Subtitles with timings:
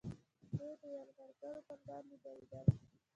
[0.57, 2.65] دوی د یرغلګرو پر وړاندې دریدل